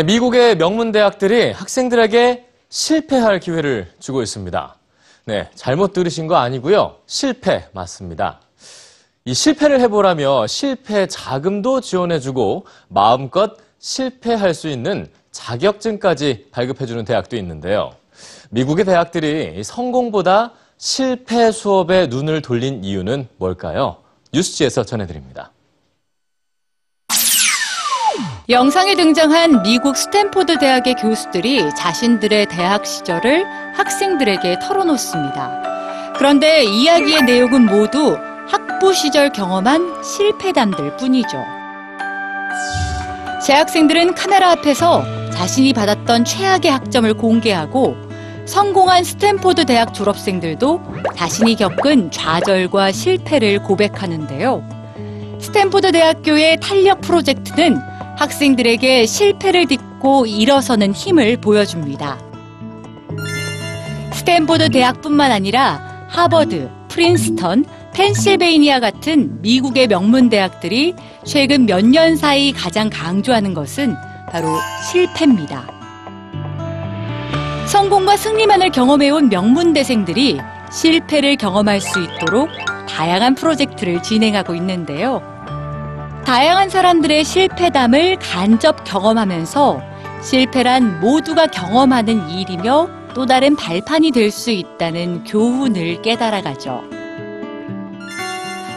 네, 0.00 0.04
미국의 0.04 0.56
명문 0.56 0.92
대학들이 0.92 1.52
학생들에게 1.52 2.46
실패할 2.70 3.38
기회를 3.38 3.92
주고 3.98 4.22
있습니다. 4.22 4.74
네, 5.26 5.50
잘못 5.54 5.92
들으신 5.92 6.26
거 6.26 6.36
아니고요. 6.36 6.96
실패 7.04 7.68
맞습니다. 7.72 8.40
이 9.26 9.34
실패를 9.34 9.78
해보라며 9.80 10.46
실패 10.46 11.06
자금도 11.06 11.82
지원해주고 11.82 12.64
마음껏 12.88 13.58
실패할 13.78 14.54
수 14.54 14.68
있는 14.68 15.06
자격증까지 15.32 16.46
발급해주는 16.50 17.04
대학도 17.04 17.36
있는데요. 17.36 17.92
미국의 18.48 18.86
대학들이 18.86 19.62
성공보다 19.62 20.52
실패 20.78 21.52
수업에 21.52 22.06
눈을 22.06 22.40
돌린 22.40 22.84
이유는 22.84 23.28
뭘까요? 23.36 23.98
뉴스지에서 24.32 24.82
전해드립니다. 24.82 25.52
영상에 28.50 28.96
등장한 28.96 29.62
미국 29.62 29.96
스탠포드 29.96 30.58
대학의 30.58 30.96
교수들이 30.96 31.72
자신들의 31.76 32.46
대학 32.46 32.84
시절을 32.84 33.46
학생들에게 33.76 34.58
털어놓습니다. 34.58 36.14
그런데 36.16 36.64
이야기의 36.64 37.22
내용은 37.22 37.66
모두 37.66 38.18
학부 38.48 38.92
시절 38.92 39.30
경험한 39.30 40.02
실패담들 40.02 40.96
뿐이죠. 40.96 41.44
재학생들은 43.46 44.16
카메라 44.16 44.50
앞에서 44.50 45.04
자신이 45.30 45.72
받았던 45.72 46.24
최악의 46.24 46.72
학점을 46.72 47.14
공개하고 47.14 47.96
성공한 48.46 49.04
스탠포드 49.04 49.64
대학 49.64 49.94
졸업생들도 49.94 50.82
자신이 51.14 51.54
겪은 51.54 52.10
좌절과 52.10 52.90
실패를 52.90 53.62
고백하는데요. 53.62 55.38
스탠포드 55.40 55.92
대학교의 55.92 56.58
탄력 56.58 57.00
프로젝트는 57.00 57.89
학생들에게 58.20 59.06
실패를 59.06 59.64
딛고 59.66 60.26
일어서는 60.26 60.92
힘을 60.92 61.38
보여줍니다. 61.38 62.18
스탠포드 64.12 64.68
대학뿐만 64.68 65.32
아니라 65.32 66.06
하버드, 66.06 66.68
프린스턴, 66.88 67.64
펜실베이니아 67.94 68.78
같은 68.80 69.40
미국의 69.40 69.86
명문 69.88 70.28
대학들이 70.28 70.94
최근 71.24 71.64
몇 71.64 71.82
년 71.82 72.14
사이 72.16 72.52
가장 72.52 72.90
강조하는 72.92 73.54
것은 73.54 73.96
바로 74.30 74.48
실패입니다. 74.92 75.66
성공과 77.68 78.18
승리만을 78.18 78.70
경험해온 78.70 79.30
명문대생들이 79.30 80.38
실패를 80.70 81.36
경험할 81.36 81.80
수 81.80 82.02
있도록 82.02 82.50
다양한 82.86 83.34
프로젝트를 83.34 84.02
진행하고 84.02 84.54
있는데요. 84.56 85.22
다양한 86.30 86.70
사람들의 86.70 87.24
실패담을 87.24 88.16
간접 88.20 88.84
경험하면서 88.84 89.82
실패란 90.22 91.00
모두가 91.00 91.48
경험하는 91.48 92.30
일이며 92.30 92.88
또 93.14 93.26
다른 93.26 93.56
발판이 93.56 94.12
될 94.12 94.30
수 94.30 94.52
있다는 94.52 95.24
교훈을 95.24 96.02
깨달아가죠. 96.02 96.84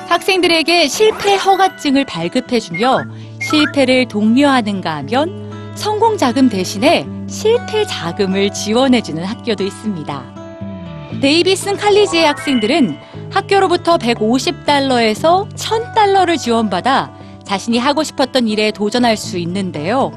학생들에게 0.09 0.87
실패 0.87 1.35
허가증을 1.35 2.05
발급해주며 2.05 3.03
실패를 3.39 4.07
독려하는가 4.07 4.95
하면 4.95 5.71
성공 5.75 6.17
자금 6.17 6.49
대신에 6.49 7.05
실패 7.27 7.85
자금을 7.85 8.51
지원해주는 8.51 9.23
학교도 9.23 9.63
있습니다. 9.63 10.23
데이비슨 11.21 11.77
칼리지의 11.77 12.25
학생들은 12.25 12.97
학교로부터 13.31 13.99
150달러에서 13.99 15.47
1000달러를 15.55 16.39
지원받아 16.39 17.21
자신이 17.43 17.77
하고 17.77 18.03
싶었던 18.03 18.47
일에 18.47 18.71
도전할 18.71 19.17
수 19.17 19.37
있는데요. 19.37 20.11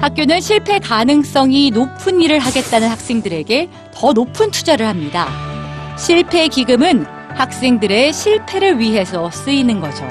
학교는 0.00 0.40
실패 0.40 0.78
가능성이 0.80 1.70
높은 1.70 2.20
일을 2.20 2.40
하겠다는 2.40 2.88
학생들에게 2.88 3.68
더 3.94 4.12
높은 4.12 4.50
투자를 4.50 4.86
합니다. 4.86 5.28
실패 5.96 6.48
기금은 6.48 7.06
학생들의 7.36 8.12
실패를 8.12 8.80
위해서 8.80 9.30
쓰이는 9.30 9.80
거죠. 9.80 10.04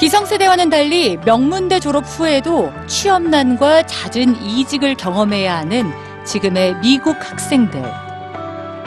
기성세대와는 0.00 0.70
달리 0.70 1.18
명문대 1.24 1.80
졸업 1.80 2.04
후에도 2.04 2.72
취업난과 2.86 3.86
잦은 3.86 4.42
이직을 4.42 4.96
경험해야 4.96 5.58
하는 5.58 5.92
지금의 6.24 6.76
미국 6.80 7.16
학생들. 7.20 7.82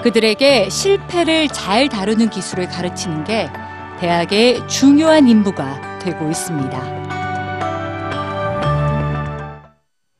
그들에게 0.03 0.69
실패를 0.69 1.47
잘 1.49 1.87
다루는 1.87 2.29
기술을 2.29 2.67
가르치는 2.67 3.23
게 3.23 3.49
대학의 3.99 4.67
중요한 4.67 5.27
임무가 5.27 5.99
되고 5.99 6.29
있습니다. 6.29 7.16